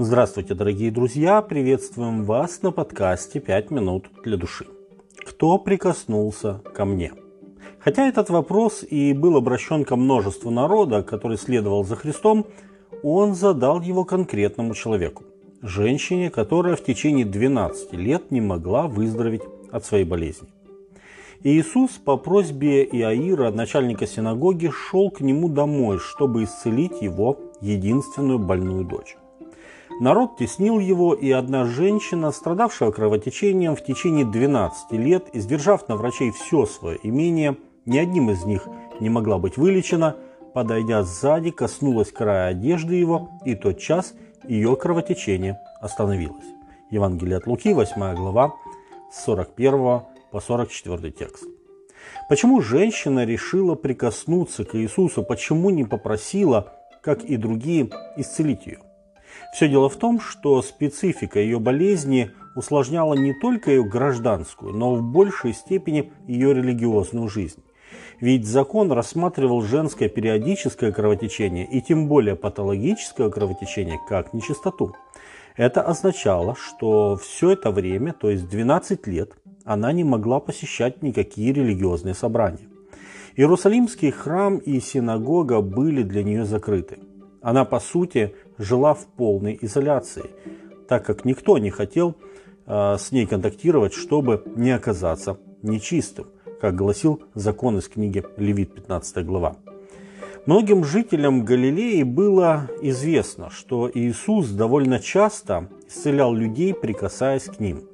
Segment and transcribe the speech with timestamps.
[0.00, 1.42] Здравствуйте, дорогие друзья!
[1.42, 4.64] Приветствуем вас на подкасте «Пять минут для души».
[5.26, 7.14] Кто прикоснулся ко мне?
[7.80, 12.46] Хотя этот вопрос и был обращен ко множеству народа, который следовал за Христом,
[13.02, 15.24] он задал его конкретному человеку–
[15.62, 19.42] женщине, которая в течение 12 лет не могла выздороветь
[19.72, 20.46] от своей болезни.
[21.42, 28.38] И Иисус по просьбе Иаира, начальника синагоги, шел к нему домой, чтобы исцелить его единственную
[28.38, 29.16] больную дочь.
[30.00, 36.30] Народ теснил его, и одна женщина, страдавшая кровотечением в течение 12 лет, издержав на врачей
[36.30, 38.68] все свое имение, ни одним из них
[39.00, 40.14] не могла быть вылечена,
[40.54, 44.14] подойдя сзади, коснулась края одежды его, и тот час
[44.46, 46.46] ее кровотечение остановилось.
[46.90, 48.54] Евангелие от Луки, 8 глава,
[49.12, 51.44] с 41 по 44 текст.
[52.28, 55.24] Почему женщина решила прикоснуться к Иисусу?
[55.24, 56.72] Почему не попросила,
[57.02, 58.78] как и другие, исцелить ее?
[59.52, 65.02] Все дело в том, что специфика ее болезни усложняла не только ее гражданскую, но в
[65.02, 67.62] большей степени ее религиозную жизнь.
[68.20, 74.96] Ведь закон рассматривал женское периодическое кровотечение и тем более патологическое кровотечение как нечистоту.
[75.56, 79.32] Это означало, что все это время, то есть 12 лет,
[79.64, 82.68] она не могла посещать никакие религиозные собрания.
[83.36, 86.98] Иерусалимский храм и синагога были для нее закрыты.
[87.48, 90.24] Она, по сути, жила в полной изоляции,
[90.86, 92.14] так как никто не хотел
[92.66, 96.26] э, с ней контактировать, чтобы не оказаться нечистым,
[96.60, 99.56] как гласил закон из книги Левит 15 глава.
[100.44, 107.84] Многим жителям Галилеи было известно, что Иисус довольно часто исцелял людей, прикасаясь к ним.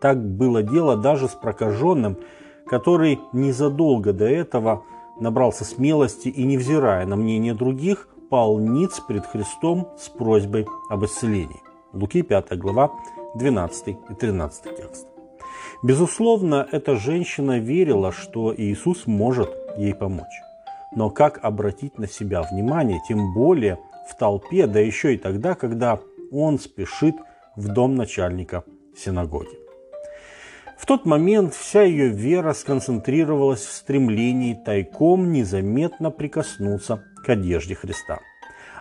[0.00, 2.18] Так было дело даже с прокаженным,
[2.68, 4.84] который незадолго до этого
[5.18, 11.60] набрался смелости и, невзирая на мнение других, пал ниц пред Христом с просьбой об исцелении.
[11.92, 12.92] Луки 5 глава
[13.34, 15.06] 12 и 13 текст.
[15.82, 20.42] Безусловно, эта женщина верила, что Иисус может ей помочь.
[20.94, 25.98] Но как обратить на себя внимание, тем более в толпе, да еще и тогда, когда
[26.30, 27.16] он спешит
[27.56, 28.62] в дом начальника
[28.96, 29.58] синагоги.
[30.78, 38.20] В тот момент вся ее вера сконцентрировалась в стремлении тайком незаметно прикоснуться к одежде Христа.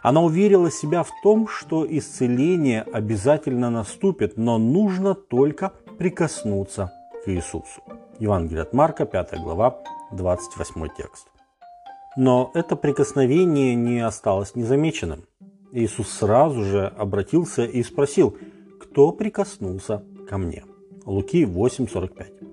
[0.02, 6.92] Она уверила себя в том, что исцеление обязательно наступит, но нужно только прикоснуться
[7.24, 7.82] к Иисусу.
[8.20, 9.80] Евангелие от Марка, 5 глава,
[10.12, 11.28] 28 текст.
[12.18, 15.26] Но это прикосновение не осталось незамеченным.
[15.72, 18.38] Иисус сразу же обратился и спросил,
[18.82, 20.64] кто прикоснулся ко мне.
[21.06, 22.50] Луки 8.45.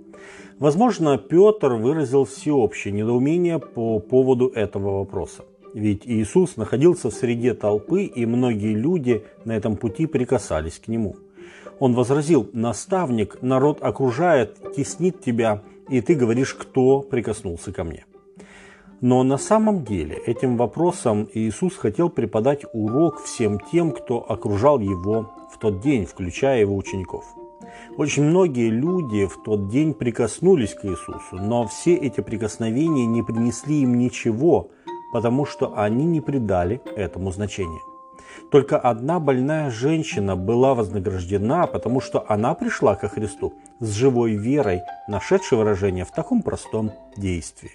[0.58, 5.44] Возможно, Петр выразил всеобщее недоумение по поводу этого вопроса.
[5.76, 11.16] Ведь Иисус находился в среде толпы, и многие люди на этом пути прикасались к Нему.
[11.80, 15.60] Он возразил, «Наставник, народ окружает, теснит тебя,
[15.90, 18.06] и ты говоришь, кто прикоснулся ко мне».
[19.02, 25.30] Но на самом деле этим вопросом Иисус хотел преподать урок всем тем, кто окружал Его
[25.52, 27.26] в тот день, включая Его учеников–
[27.96, 33.82] очень многие люди в тот день прикоснулись к Иисусу, но все эти прикосновения не принесли
[33.82, 34.70] им ничего,
[35.12, 37.80] потому что они не придали этому значения.
[38.50, 44.82] Только одна больная женщина была вознаграждена, потому что она пришла ко Христу с живой верой,
[45.08, 47.72] нашедшей выражение в таком простом действии.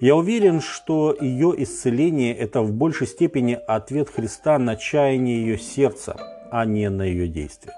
[0.00, 6.16] Я уверен, что ее исцеление– это в большей степени ответ Христа на чаяние ее сердца,
[6.50, 7.72] а не на ее действия.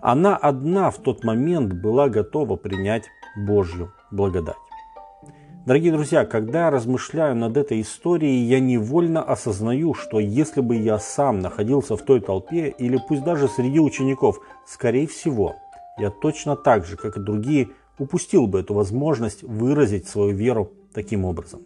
[0.00, 3.04] Она одна в тот момент была готова принять
[3.36, 4.65] Божью благодать.
[5.66, 10.98] Дорогие друзья, когда я размышляю над этой историей, я невольно осознаю, что если бы я
[10.98, 15.56] сам находился в той толпе, или пусть даже среди учеников, скорее всего,
[15.98, 21.24] я точно так же, как и другие, упустил бы эту возможность выразить свою веру таким
[21.24, 21.62] образом.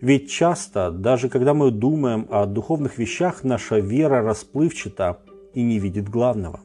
[0.00, 5.18] Ведь часто, даже когда мы думаем о духовных вещах, наша вера расплывчата
[5.54, 6.60] и не видит главного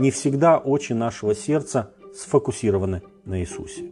[0.00, 3.84] не всегда очи нашего сердца сфокусированы на Иисусе.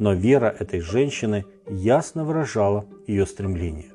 [0.00, 3.92] Но вера этой женщины ясно выражала ее стремление.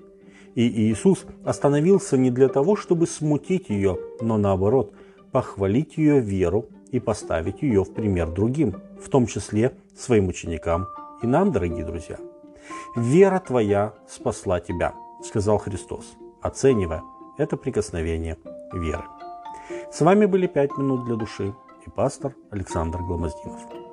[0.53, 0.61] И
[0.91, 4.93] Иисус остановился не для того, чтобы смутить ее, но наоборот,
[5.31, 10.87] похвалить ее веру и поставить ее в пример другим, в том числе своим ученикам
[11.23, 12.17] и нам, дорогие друзья.
[12.95, 14.93] «Вера твоя спасла тебя»,–
[15.23, 16.05] сказал Христос,
[16.39, 17.01] оценивая
[17.37, 18.37] это прикосновение
[18.71, 19.03] веры.
[19.91, 21.55] С вами были «Пять минут для души»
[21.85, 23.84] и пастор Александр Гломоздинов.